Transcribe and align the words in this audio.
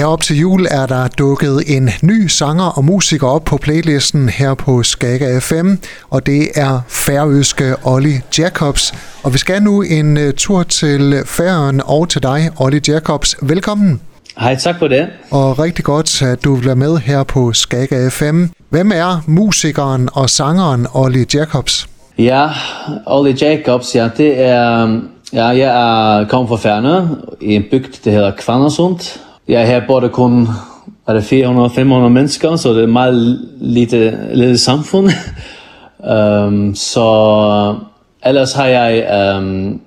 Herop 0.00 0.22
til 0.22 0.38
jul 0.38 0.66
er 0.70 0.86
der 0.86 1.08
dukket 1.08 1.62
en 1.76 1.90
ny 2.02 2.26
sanger 2.26 2.64
og 2.64 2.84
musiker 2.84 3.26
op 3.26 3.44
på 3.44 3.56
playlisten 3.56 4.28
her 4.28 4.54
på 4.54 4.82
Skaga 4.82 5.38
FM, 5.38 5.74
og 6.10 6.26
det 6.26 6.48
er 6.54 6.80
færøske 6.88 7.74
Olli 7.84 8.20
Jacobs. 8.38 8.94
Og 9.22 9.32
vi 9.32 9.38
skal 9.38 9.62
nu 9.62 9.82
en 9.82 10.16
uh, 10.16 10.22
tur 10.36 10.62
til 10.62 11.22
Færøen 11.26 11.80
og 11.84 12.08
til 12.08 12.22
dig, 12.22 12.50
Olli 12.60 12.80
Jacobs. 12.88 13.36
Velkommen. 13.42 14.00
Hej, 14.38 14.56
tak 14.56 14.78
for 14.78 14.88
det. 14.88 15.06
Og 15.30 15.58
rigtig 15.58 15.84
godt, 15.84 16.22
at 16.22 16.44
du 16.44 16.54
vil 16.54 16.66
være 16.66 16.76
med 16.76 16.96
her 16.98 17.22
på 17.22 17.52
Skaga 17.52 18.08
FM. 18.08 18.44
Hvem 18.68 18.92
er 18.94 19.22
musikeren 19.26 20.08
og 20.12 20.30
sangeren 20.30 20.86
Olli 20.94 21.24
Jacobs? 21.34 21.88
Ja, 22.18 22.48
Olli 23.06 23.34
Jacobs, 23.42 23.94
ja, 23.94 24.08
det 24.16 24.40
er... 24.40 25.00
Ja, 25.32 25.46
jeg 25.46 26.20
er 26.20 26.28
kommet 26.28 26.48
fra 26.48 26.56
Færne 26.56 27.16
i 27.40 27.54
en 27.54 27.64
bygd, 27.70 28.04
det 28.04 28.12
hedder 28.12 28.32
Kvannersund, 28.38 28.98
Ja, 29.50 29.66
her 29.66 29.80
bor 29.86 30.00
der 30.00 30.08
kun 30.08 30.48
er 31.08 31.12
det 31.12 31.22
400-500 31.22 31.80
mennesker, 32.08 32.56
så 32.56 32.72
det 32.74 32.82
er 32.82 32.86
meget 32.86 33.40
lille, 33.60 34.28
lille 34.34 34.58
samfund. 34.58 35.10
um, 35.98 36.74
så 36.92 37.74
øh, 37.74 38.28
ellers 38.28 38.52
har 38.52 38.66
jeg 38.66 39.38
um, 39.38 39.80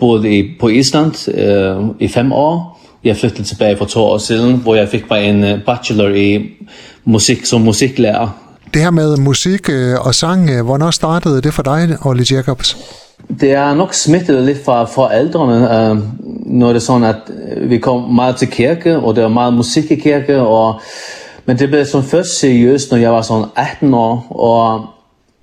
boet 0.00 0.24
i, 0.24 0.50
på 0.60 0.68
Island 0.68 1.28
uh, 1.28 1.94
i 2.00 2.08
fem 2.08 2.32
år. 2.32 2.80
Jeg 3.04 3.16
flyttede 3.16 3.42
tilbage 3.42 3.76
for 3.76 3.84
to 3.84 4.00
år 4.00 4.18
siden, 4.18 4.56
hvor 4.56 4.74
jeg 4.74 4.88
fik 4.88 5.10
mig 5.10 5.28
en 5.28 5.44
øh, 5.44 5.64
bachelor 5.66 6.08
i 6.08 6.50
musik 7.04 7.44
som 7.44 7.60
musiklærer. 7.60 8.28
Det 8.74 8.82
her 8.82 8.90
med 8.90 9.16
musik 9.16 9.68
og 10.00 10.14
sang, 10.14 10.62
hvornår 10.62 10.90
startede 10.90 11.42
det 11.42 11.54
for 11.54 11.62
dig, 11.62 11.96
Olli 12.04 12.24
Jacobs? 12.30 12.76
Det 13.40 13.52
er 13.52 13.74
nok 13.74 13.94
smittet 13.94 14.42
lidt 14.42 14.64
fra 14.64 14.84
forældrene. 14.84 15.54
Uh, 15.54 15.96
øh, 15.96 16.02
det 16.60 16.68
er 16.68 16.72
det 16.72 16.82
sådan, 16.82 17.04
at 17.04 17.16
øh, 17.56 17.70
vi 17.70 17.78
kom 17.78 18.00
meget 18.00 18.36
til 18.36 18.48
kirke, 18.48 18.96
og 18.96 19.16
det 19.16 19.22
var 19.22 19.28
meget 19.28 19.54
musik 19.54 19.90
i 19.90 19.94
kirke, 19.94 20.40
og, 20.40 20.80
men 21.46 21.58
det 21.58 21.68
blev 21.68 21.84
sådan 21.84 22.06
først 22.06 22.38
seriøst, 22.38 22.90
når 22.90 22.98
jeg 22.98 23.12
var 23.12 23.22
sådan 23.22 23.44
18 23.56 23.94
år, 23.94 24.26
og 24.30 24.86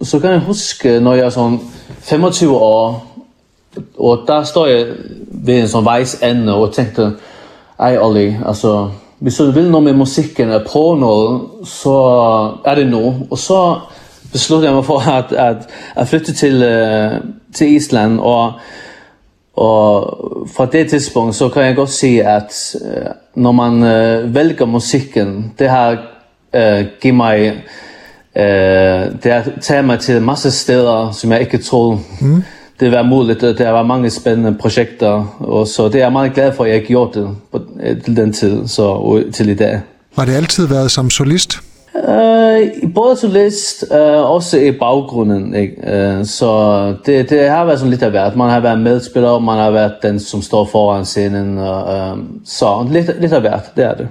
så 0.05 0.19
kan 0.19 0.31
jeg 0.31 0.39
huske, 0.39 0.99
når 0.99 1.13
jeg 1.13 1.23
var 1.23 1.29
sådan 1.29 1.59
25 1.99 2.57
år, 2.57 3.07
og 3.99 4.19
der 4.27 4.43
står 4.43 4.65
jeg 4.65 4.85
ved 5.27 5.59
en 5.59 5.67
sådan 5.67 5.85
vejs 5.85 6.13
ende, 6.23 6.55
og 6.55 6.73
tænkte, 6.73 7.11
ej 7.79 7.97
Olli, 7.97 8.35
altså, 8.45 8.89
hvis 9.19 9.35
du 9.35 9.51
vil 9.51 9.71
noget 9.71 9.83
med 9.83 9.93
musikken, 9.93 10.49
at 10.49 10.65
prøve 10.67 10.99
noget, 10.99 11.41
så 11.63 11.93
er 12.65 12.75
det 12.75 12.87
nu. 12.87 13.15
Og 13.31 13.37
så 13.37 13.79
besluttede 14.31 14.67
jeg 14.67 14.75
mig 14.75 14.85
for 14.85 15.09
at, 15.09 15.31
at, 15.31 15.69
at 15.95 16.07
flytte 16.07 16.33
til, 16.33 16.55
uh, 16.63 17.40
til 17.55 17.75
Island, 17.75 18.19
og 18.19 18.53
og 19.53 20.17
fra 20.55 20.65
det 20.65 20.89
tidspunkt 20.89 21.35
så 21.35 21.49
kan 21.49 21.63
jeg 21.63 21.75
godt 21.75 21.89
sige 21.89 22.23
at 22.27 22.75
uh, 22.81 23.11
når 23.35 23.51
man 23.51 23.73
uh, 23.73 24.35
vælger 24.35 24.65
musikken, 24.65 25.53
det 25.59 25.69
har 25.69 25.91
uh, 26.57 26.85
givet 27.01 27.15
mig 27.15 27.51
uh, 28.35 28.41
det 29.23 29.31
har 29.31 29.43
taget 29.61 29.85
mig 29.85 29.99
til 29.99 30.21
masse 30.21 30.51
steder, 30.51 31.11
som 31.11 31.31
jeg 31.31 31.41
ikke 31.41 31.57
troede 31.57 31.99
mm. 32.21 32.43
det 32.79 32.91
var 32.91 33.03
muligt. 33.03 33.41
Der 33.41 33.69
var 33.69 33.83
mange 33.83 34.09
spændende 34.09 34.57
projekter, 34.59 35.35
og 35.39 35.67
så 35.67 35.85
det 35.85 35.95
er 35.95 35.99
jeg 35.99 36.11
meget 36.11 36.33
glad 36.33 36.53
for, 36.53 36.63
at 36.63 36.71
jeg 36.71 36.81
gjorde 36.81 37.19
det 37.19 37.29
på, 37.51 37.61
til 38.05 38.15
den 38.15 38.33
tid, 38.33 38.67
så 38.67 38.83
og 38.83 39.23
til 39.33 39.49
i 39.49 39.55
dag. 39.55 39.81
Har 40.15 40.25
det 40.25 40.33
altid 40.33 40.67
været 40.67 40.91
som 40.91 41.09
solist? 41.09 41.70
Uh, 42.07 42.93
både 42.93 43.17
solist 43.17 43.83
uh, 43.91 43.97
øh, 43.97 44.31
også 44.31 44.57
i 44.57 44.71
baggrunden 44.71 45.55
ikke? 45.55 45.75
Uh, 45.83 46.25
så 46.25 46.93
det, 47.05 47.29
det 47.29 47.49
har 47.49 47.65
været 47.65 47.79
sådan 47.79 47.89
lidt 47.89 48.03
af 48.03 48.11
hvert 48.11 48.35
man 48.35 48.49
har 48.49 48.59
været 48.59 48.79
medspiller 48.79 49.39
man 49.39 49.57
har 49.57 49.71
været 49.71 49.93
den 50.03 50.19
som 50.19 50.41
står 50.41 50.65
foran 50.65 51.05
scenen 51.05 51.57
og, 51.57 52.11
uh, 52.11 52.19
så 52.45 52.87
lidt, 52.91 53.21
lidt 53.21 53.33
af 53.33 53.41
hvert 53.41 53.75
det 53.75 53.85
er 53.85 53.93
det 53.93 54.07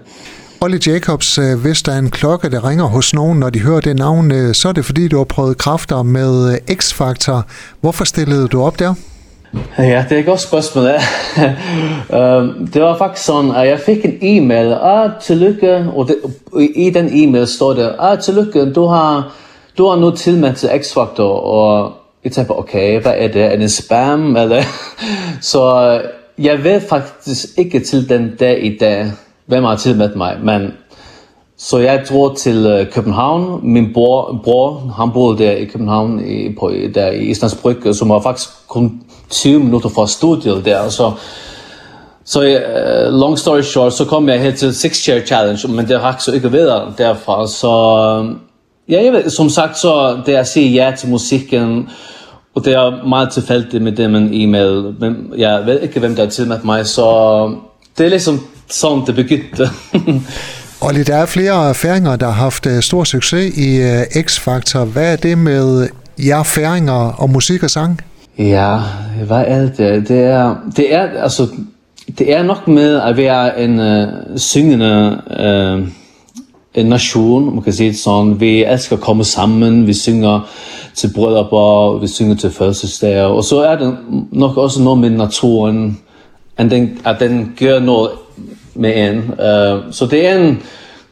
Olli 0.62 0.78
Jacobs, 0.86 1.38
hvis 1.62 1.83
der 1.83 1.92
er 1.92 1.98
en 1.98 2.11
klokke, 2.11 2.50
der 2.50 2.68
ringer 2.68 2.84
hos 2.84 3.14
nogen, 3.14 3.41
når 3.41 3.50
de 3.50 3.61
hører 3.61 3.80
det 3.80 3.98
navn, 3.98 4.55
så 4.55 4.68
er 4.68 4.72
det 4.72 4.84
fordi, 4.84 5.08
du 5.08 5.16
har 5.16 5.24
prøvet 5.24 5.58
kræfter 5.58 6.02
med 6.02 6.58
X-Factor. 6.70 7.42
Hvorfor 7.80 8.05
stillede 8.05 8.48
du 8.48 8.62
op 8.62 8.79
der? 8.79 8.95
Ja, 9.78 10.05
det 10.08 10.16
er 10.16 10.20
et 10.20 10.27
godt 10.27 10.40
spørgsmål. 10.40 10.84
Ja. 10.84 11.00
Øhm, 12.14 12.66
det 12.66 12.83
var 12.83 12.98
faktisk 12.98 13.27
sådan, 13.27 13.50
at 13.50 13.68
jeg 13.68 13.78
fik 13.78 14.05
en 14.05 14.18
e-mail. 14.22 14.72
Ah, 14.72 15.11
tillykke. 15.22 15.86
Og 15.96 16.08
det, 16.08 16.16
i 16.74 16.90
den 16.90 17.08
e-mail 17.12 17.46
står 17.46 17.72
det, 17.72 17.94
ah, 17.98 18.18
tillykke, 18.18 18.72
du 18.72 18.84
har, 18.84 19.33
du 19.78 19.86
har 19.86 19.96
nu 19.96 20.11
tilmeldt 20.11 20.56
til 20.56 20.68
X-Factor. 20.68 21.22
Og 21.22 21.92
jeg 22.24 22.33
tænkte, 22.33 22.52
okay, 22.52 23.02
hvad 23.02 23.12
er 23.16 23.28
det? 23.28 23.42
Er 23.42 23.56
det 23.56 23.72
spam? 23.72 24.36
Eller? 24.36 24.62
Så 25.40 25.86
øh, 25.86 26.44
jeg 26.44 26.64
ved 26.64 26.80
faktisk 26.80 27.58
ikke 27.58 27.80
til 27.80 28.08
den 28.08 28.36
dag 28.40 28.64
i 28.64 28.78
dag, 28.78 29.12
hvem 29.46 29.64
har 29.64 29.77
tilmeldt 29.77 30.17
mig. 30.17 30.36
Men 30.42 30.72
så 31.56 31.78
jeg 31.78 32.05
drog 32.11 32.36
til 32.36 32.67
øh, 32.67 32.92
København. 32.92 33.61
Min 33.62 33.92
bror, 33.94 34.40
bror 34.44 34.94
han 34.96 35.11
boede 35.12 35.38
der 35.38 35.52
i 35.52 35.64
København, 35.64 36.27
i, 36.27 36.55
på, 36.61 36.72
der 36.94 37.11
i 37.11 37.24
Islands 37.24 37.55
Brygge, 37.55 37.94
som 37.94 38.08
var 38.08 38.20
faktisk 38.20 38.48
kun 38.68 39.02
20 39.30 39.61
minutter 39.61 39.89
fra 39.89 40.07
studiet 40.07 40.64
der. 40.64 40.89
Så, 40.89 41.13
så 42.24 42.41
uh, 42.41 43.20
long 43.20 43.39
story 43.39 43.63
short, 43.63 43.95
så 43.95 44.05
kom 44.05 44.29
jeg 44.29 44.41
helt 44.41 44.58
til 44.58 44.74
Six 44.74 45.02
Chair 45.02 45.27
Challenge, 45.27 45.68
men 45.68 45.89
det 45.89 46.01
har 46.01 46.17
så 46.18 46.33
ikke 46.33 46.51
videre 46.51 46.92
derfra. 46.98 47.48
Så 47.48 47.73
ja, 48.89 49.05
jeg 49.05 49.13
ved, 49.13 49.30
som 49.30 49.48
sagt, 49.48 49.79
så 49.79 50.23
det 50.27 50.35
at 50.35 50.48
sige 50.48 50.70
ja 50.70 50.92
til 50.98 51.08
musikken, 51.08 51.89
og 52.55 52.64
det 52.64 52.73
er 52.73 53.07
meget 53.08 53.30
tilfældigt 53.30 53.83
med 53.83 53.92
det 53.92 54.11
med 54.11 54.20
en 54.20 54.29
e-mail, 54.33 54.95
men 55.01 55.33
jeg 55.36 55.67
ved 55.67 55.80
ikke, 55.80 56.01
hvem 56.01 56.17
der 56.17 56.23
har 56.23 56.30
tilmeldt 56.30 56.64
mig, 56.64 56.86
så 56.86 57.07
det 57.98 58.07
er 58.07 58.11
ligesom 58.11 58.41
sådan, 58.68 59.02
det 59.07 59.14
begyndte. 59.14 59.70
Olli, 60.83 61.02
der 61.02 61.17
er 61.17 61.27
flere 61.27 61.74
færinger, 61.74 62.17
der 62.17 62.27
har 62.27 62.33
haft 62.33 62.67
øh, 62.67 62.83
stor 62.83 63.05
succes 63.05 63.58
i 63.58 63.77
øh, 63.77 64.02
X-Factor. 64.02 64.85
Hvad 64.85 65.12
er 65.12 65.17
det 65.17 65.39
med 65.39 65.89
jer 66.18 66.42
færinger 66.42 67.12
og 67.12 67.30
musik 67.30 67.62
og 67.62 67.70
sang? 67.70 68.01
Ja, 68.39 68.79
hvad 69.27 69.45
er 69.46 69.61
det? 69.61 70.08
Det 70.08 70.20
er, 70.20 70.57
det 70.77 70.95
er, 70.95 71.23
altså, 71.23 71.46
det 72.18 72.33
er 72.33 72.42
nok 72.42 72.68
med 72.68 73.01
at 73.01 73.17
være 73.17 73.61
en 73.61 73.80
uh, 73.80 74.08
syngende 74.36 75.20
uh, 75.27 75.89
en 76.74 76.86
nation, 76.86 77.55
man 77.55 77.63
kan 77.63 77.73
sige 77.73 77.91
det 77.91 77.98
sådan. 77.98 78.41
Vi 78.41 78.64
elsker 78.64 78.96
at 78.96 79.02
komme 79.02 79.24
sammen, 79.24 79.86
vi 79.86 79.95
synger 79.95 80.48
til 80.95 81.11
bryllupper, 81.14 81.98
vi 81.98 82.07
synger 82.07 82.35
til 82.35 82.51
fødselsdage, 82.51 83.24
og 83.24 83.45
så 83.45 83.61
er 83.63 83.79
det 83.79 83.96
nok 84.33 84.57
også 84.57 84.83
noget 84.83 84.98
med 84.98 85.11
naturen, 85.11 86.01
at 86.57 86.70
den, 86.70 86.98
at 87.05 87.20
den 87.20 87.57
gør 87.58 87.80
noget 87.80 88.11
med 88.74 89.08
en. 89.08 89.18
Uh, 89.18 89.92
så 89.92 90.07
det 90.11 90.27
er 90.27 90.39
en 90.39 90.62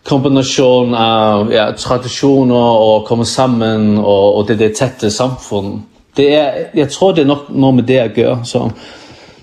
kombination 0.05 0.95
af 0.95 1.51
ja, 1.51 1.73
traditioner 1.77 2.57
og 2.57 3.05
komme 3.05 3.25
sammen 3.25 3.99
og, 3.99 4.35
og 4.35 4.49
det 4.49 4.59
det 4.59 4.77
tætte 4.77 5.11
samfund. 5.11 5.81
Det 6.19 6.35
er, 6.35 6.51
jeg 6.75 6.89
tror, 6.89 7.13
det 7.13 7.23
er 7.23 7.27
nok 7.27 7.39
noget 7.51 7.75
med 7.75 7.83
det 7.83 7.97
at 7.97 8.11
gøre. 8.15 8.41
Så. 8.45 8.71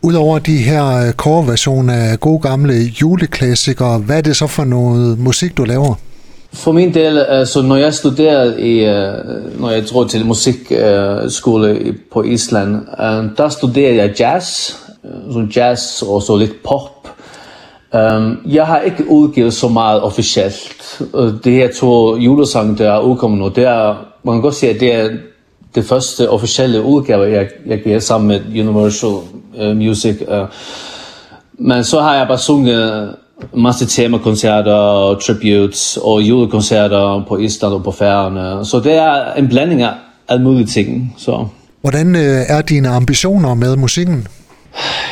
Udover 0.01 0.39
de 0.39 0.57
her 0.57 1.11
core-versioner 1.11 1.93
af 1.93 2.19
gode 2.19 2.39
gamle 2.39 2.73
juleklassikere, 3.01 3.97
hvad 3.97 4.17
er 4.17 4.21
det 4.21 4.35
så 4.35 4.47
for 4.47 4.63
noget 4.63 5.19
musik, 5.19 5.57
du 5.57 5.63
laver? 5.63 5.95
For 6.53 6.71
min 6.71 6.93
del, 6.93 7.17
altså, 7.19 7.61
når 7.61 7.75
jeg 7.75 7.93
studerede 7.93 8.61
i, 8.61 8.79
uh, 8.83 9.61
når 9.61 9.69
jeg 9.69 9.83
drog 9.83 10.09
til 10.09 10.25
musikskole 10.25 11.89
uh, 11.89 11.95
på 12.13 12.23
Island, 12.23 12.87
der 13.37 13.49
studerede 13.49 13.95
jeg 13.95 14.19
jazz, 14.19 14.71
så 15.31 15.47
jazz 15.55 16.01
og 16.01 16.21
så 16.21 16.35
lidt 16.35 16.63
pop. 16.63 16.91
Jeg 18.45 18.65
har 18.65 18.79
ikke 18.79 19.09
udgivet 19.09 19.53
så 19.53 19.67
meget 19.67 20.01
officielt. 20.01 21.01
Det 21.43 21.53
her 21.53 21.69
to 21.79 22.17
julesange, 22.17 22.77
der 22.77 22.91
er 22.91 22.99
udkommet 22.99 23.39
nu, 23.39 23.47
det 23.47 23.63
er, 23.63 23.95
man 24.23 24.35
kan 24.35 24.41
godt 24.41 24.55
sige, 24.55 24.73
at 24.73 24.79
det 24.79 24.93
er 24.93 25.09
det 25.75 25.85
første 25.85 26.29
officielle 26.29 26.81
udgave, 26.81 27.31
jeg, 27.31 27.47
jeg 27.65 27.83
giver 27.83 27.99
sammen 27.99 28.27
med 28.27 28.61
Universal 28.61 29.09
uh, 29.09 29.77
Music. 29.77 30.21
Uh, 30.21 30.47
men 31.53 31.83
så 31.83 32.01
har 32.01 32.15
jeg 32.15 32.27
bare 32.27 32.37
sunget 32.37 33.15
masse 33.53 33.85
temakoncerter, 33.85 35.15
tributes 35.25 35.97
og 36.01 36.21
julekoncerter 36.21 37.25
på 37.27 37.37
Island 37.37 37.73
og 37.73 37.83
på 37.83 37.91
Færøerne. 37.91 38.65
Så 38.65 38.79
det 38.79 38.93
er 38.93 39.33
en 39.33 39.47
blanding 39.47 39.81
af 39.81 39.93
alle 40.27 40.43
mulige 40.43 40.65
ting. 40.65 41.15
Så. 41.17 41.47
Hvordan 41.81 42.15
øh, 42.15 42.41
er 42.47 42.61
dine 42.61 42.89
ambitioner 42.89 43.53
med 43.53 43.75
musikken? 43.75 44.27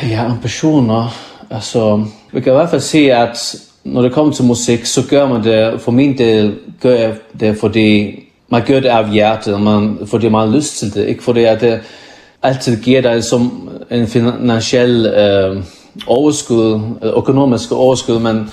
Ja, 0.02 0.24
ambitioner. 0.24 1.14
Altså, 1.50 2.04
vi 2.32 2.40
kan 2.40 2.52
i 2.52 2.56
hvert 2.56 2.70
fald 2.70 2.80
se, 2.80 2.98
at 2.98 3.56
når 3.84 4.02
det 4.02 4.12
kommer 4.12 4.32
til 4.32 4.44
musik, 4.44 4.84
så 4.84 5.02
gør 5.10 5.28
man 5.28 5.44
det, 5.44 5.80
for 5.80 5.92
min 5.92 6.18
del, 6.18 6.54
gør 6.80 6.94
jeg 6.94 7.14
det, 7.40 7.58
fordi 7.58 8.20
man 8.48 8.62
gør 8.66 8.80
det 8.80 8.88
af 8.88 9.10
hjertet, 9.10 9.60
man, 9.60 9.98
fordi 10.06 10.28
man 10.28 10.48
har 10.48 10.56
lyst 10.56 10.78
til 10.78 10.94
det, 10.94 11.06
ikke 11.06 11.22
fordi 11.22 11.44
at 11.44 11.60
det 11.60 11.80
altid 12.42 12.82
giver 12.82 13.00
dig 13.00 13.24
som 13.24 13.70
en 13.90 14.06
finansiel 14.06 15.06
øh, 15.06 15.56
eh, 15.56 15.62
overskud, 16.06 16.80
eh, 17.02 17.12
økonomisk 17.16 17.72
overskud, 17.72 18.18
men 18.18 18.50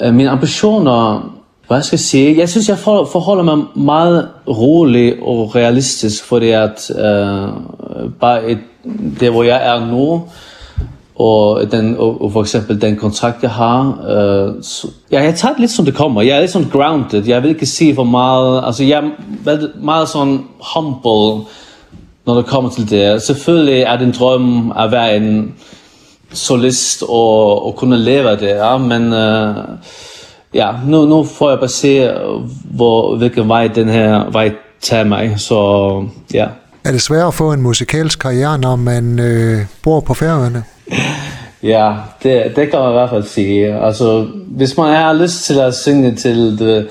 eh, 0.00 0.08
øh, 0.08 0.14
mine 0.14 0.30
ambitioner, 0.30 1.30
hvad 1.68 1.82
skal 1.82 1.96
jeg 1.96 2.00
sige, 2.00 2.38
jeg 2.38 2.48
synes, 2.48 2.68
jeg 2.68 2.78
forholder 2.78 3.42
mig 3.42 3.64
meget 3.76 4.28
rolig 4.48 5.22
og 5.22 5.54
realistisk, 5.54 6.24
fordi 6.24 6.50
at 6.50 6.90
øh, 6.90 7.48
bare 8.20 8.50
et, 8.50 8.58
det, 9.20 9.30
hvor 9.30 9.42
jeg 9.42 9.66
er 9.66 9.86
nu, 9.86 10.22
og, 11.16 11.72
den, 11.72 11.96
og, 11.98 12.22
og 12.22 12.32
for 12.32 12.40
eksempel 12.40 12.80
den 12.80 12.96
kontrakt, 12.96 13.42
jeg 13.42 13.50
har, 13.50 13.98
øh, 14.08 14.62
så, 14.62 14.88
ja, 15.10 15.22
jeg 15.22 15.34
tager 15.34 15.52
det 15.52 15.60
lidt 15.60 15.70
som 15.70 15.84
det 15.84 15.94
kommer. 15.94 16.22
Jeg 16.22 16.36
er 16.36 16.40
lidt 16.40 16.50
sådan 16.50 16.68
grounded. 16.68 17.26
Jeg 17.26 17.42
vil 17.42 17.50
ikke 17.50 17.66
sige 17.66 17.94
for 17.94 18.04
meget, 18.04 18.62
altså 18.66 18.84
jeg 18.84 18.98
er 18.98 19.68
meget 19.80 20.08
sådan 20.08 20.44
humble, 20.74 21.46
når 22.26 22.34
det 22.34 22.46
kommer 22.46 22.70
til 22.70 22.90
det. 22.90 23.22
Selvfølgelig 23.22 23.80
er 23.80 23.96
det 23.96 24.06
en 24.06 24.14
drøm 24.18 24.72
at 24.78 24.90
være 24.92 25.16
en 25.16 25.54
solist 26.32 27.02
og, 27.08 27.66
og 27.66 27.76
kunne 27.76 27.96
leve 27.96 28.30
af 28.30 28.38
det, 28.38 28.48
ja, 28.48 28.76
men 28.76 29.12
øh, 29.12 29.54
ja, 30.54 30.70
nu, 30.86 31.06
nu 31.06 31.24
får 31.24 31.50
jeg 31.50 31.58
bare 31.58 31.68
se, 31.68 32.10
hvor, 32.64 33.16
hvilken 33.16 33.48
vej 33.48 33.68
den 33.68 33.88
her 33.88 34.30
vej 34.30 34.52
tager 34.80 35.04
mig, 35.04 35.34
så 35.36 36.02
ja. 36.34 36.46
Er 36.84 36.92
det 36.92 37.02
svært 37.02 37.26
at 37.26 37.34
få 37.34 37.52
en 37.52 37.62
musikalsk 37.62 38.18
karriere, 38.18 38.58
når 38.58 38.76
man 38.76 39.18
øh, 39.18 39.58
bor 39.82 40.00
på 40.00 40.14
færøerne? 40.14 40.64
ja, 41.62 41.94
det, 42.22 42.56
det 42.56 42.70
kan 42.70 42.80
man 42.80 42.88
i 42.88 42.92
hvert 42.92 43.10
fald 43.10 43.24
sige. 43.24 43.84
Altså, 43.84 44.26
hvis 44.46 44.76
man 44.76 44.96
har 44.96 45.12
lyst 45.12 45.44
til 45.44 45.60
at 45.60 45.74
synge 45.74 46.14
til 46.14 46.58
det, 46.58 46.88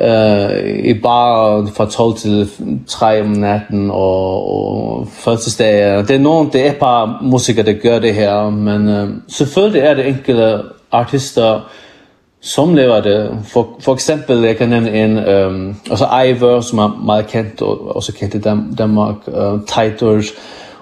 øh, 0.00 0.78
i 0.84 0.94
bare 0.94 1.68
fra 1.76 1.86
12 1.90 2.16
til 2.16 2.50
3 2.86 3.20
om 3.20 3.28
natten 3.28 3.90
og, 3.90 4.50
og 4.54 5.08
fødselsdage. 5.08 6.02
Det 6.02 6.10
er 6.10 6.18
nogen, 6.18 6.52
det 6.52 6.66
er 6.66 6.72
bare 6.72 7.18
musikere, 7.22 7.66
der 7.66 7.72
gør 7.72 7.98
det 7.98 8.14
her, 8.14 8.50
men 8.50 8.88
øh, 8.88 9.08
selvfølgelig 9.28 9.82
er 9.82 9.94
det 9.94 10.08
enkelte 10.08 10.58
artister, 10.92 11.70
som 12.42 12.74
lever 12.74 13.00
det. 13.00 13.38
For, 13.44 13.68
for 13.80 13.94
eksempel, 13.94 14.38
jeg 14.38 14.56
kan 14.56 14.68
nævne 14.68 15.04
en, 15.04 15.18
øhm, 15.18 15.76
altså 15.90 16.06
Ivor, 16.26 16.60
som 16.60 16.78
er 16.78 17.02
meget 17.04 17.26
kendt, 17.26 17.62
og 17.62 17.96
også 17.96 18.12
kendt 18.12 18.34
i 18.34 18.40
Danmark, 18.78 19.14
øh, 19.28 19.52
uh, 19.52 19.60
Titles. 19.60 20.32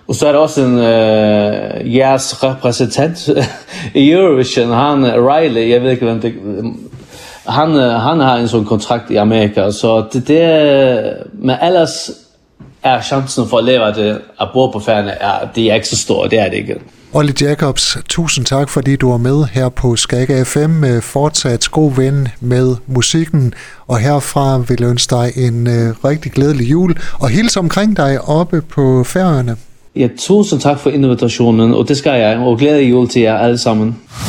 Og 0.09 0.15
så 0.15 0.29
er 0.29 0.33
der 0.33 0.39
også 0.39 0.63
en 0.63 0.75
uh, 0.75 1.97
jeres 1.97 2.45
repræsentant 2.45 3.29
i 3.95 4.11
Eurovision, 4.11 4.73
han 4.73 5.05
Riley, 5.05 5.71
jeg 5.71 5.83
ved 5.83 5.91
ikke, 5.91 6.05
hvem 6.05 6.21
det 6.21 6.35
han, 7.51 7.77
øh, 7.77 7.93
han 7.93 8.21
har 8.21 8.37
en 8.37 8.49
sådan 8.49 8.67
kontrakt 8.67 9.11
i 9.11 9.17
Amerika, 9.17 9.71
så 9.71 10.05
det, 10.13 10.29
det 10.29 11.15
men 11.33 11.57
ellers 11.63 12.11
er 12.83 13.01
chancen 13.01 13.49
for 13.49 13.59
at 13.59 13.65
leve 13.65 13.87
det, 13.87 14.21
at 14.41 14.49
bo 14.53 14.67
på 14.67 14.79
færgerne, 14.79 15.11
er, 15.11 15.49
det 15.55 15.71
er 15.71 15.75
ikke 15.75 15.89
så 15.89 15.97
stor, 15.97 16.27
det 16.27 16.39
er 16.39 16.49
det 16.49 16.57
ikke. 16.57 16.81
Olli 17.13 17.33
Jacobs, 17.41 17.99
tusind 18.09 18.47
tak, 18.47 18.69
fordi 18.69 18.97
du 18.97 19.11
er 19.11 19.17
med 19.19 19.45
her 19.45 19.69
på 19.69 19.97
Skaga 19.97 20.43
FM 20.43 20.71
med 20.71 21.01
fortsat 21.01 21.71
god 21.71 21.93
ven 21.95 22.29
med 22.41 22.77
musikken. 22.87 23.55
Og 23.87 23.99
herfra 23.99 24.59
vil 24.59 24.77
jeg 24.81 24.91
ønske 24.91 25.17
dig 25.17 25.33
en 25.37 25.67
uh, 25.67 26.05
rigtig 26.05 26.33
glædelig 26.33 26.71
jul 26.71 26.97
og 27.21 27.29
hilse 27.29 27.59
omkring 27.59 27.97
dig 27.97 28.21
oppe 28.21 28.63
på 28.63 29.05
færøerne. 29.05 29.57
Ja, 29.97 30.09
tusind 30.19 30.61
tak 30.61 30.79
for 30.79 30.91
invitationen, 30.91 31.75
og 31.75 31.89
det 31.89 31.97
skal 31.97 32.21
jeg, 32.21 32.39
og 32.39 32.59
glædelig 32.59 32.91
jul 32.91 33.09
til 33.09 33.23
jer 33.23 33.39
alle 33.39 33.59
sammen. 33.59 33.87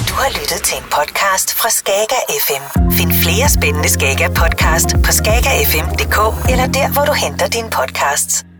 Du 0.09 0.13
har 0.13 0.29
lyttet 0.29 0.61
til 0.63 0.77
en 0.77 0.83
podcast 0.97 1.53
fra 1.53 1.69
Skaga 1.69 2.19
FM. 2.45 2.91
Find 2.91 3.11
flere 3.11 3.49
spændende 3.49 3.89
Skaga 3.89 4.27
podcast 4.27 4.95
på 5.05 5.11
skagafm.dk 5.11 6.49
eller 6.51 6.67
der, 6.67 6.93
hvor 6.93 7.05
du 7.05 7.13
henter 7.13 7.47
dine 7.47 7.69
podcasts. 7.69 8.50